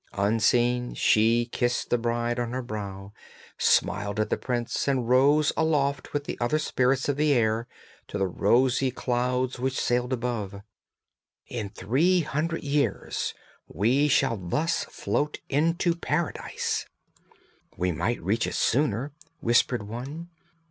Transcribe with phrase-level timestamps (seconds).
[0.17, 3.13] Unseen she kissed the bride on her brow,
[3.59, 7.67] smiled at the prince, and rose aloft with the other spirits of the air
[8.07, 10.55] to the rosy clouds which sailed above.
[11.45, 13.35] 'In three hundred years
[13.67, 16.87] we shall thus float into Paradise.'
[17.77, 20.29] 'We might reach it sooner,' whispered one.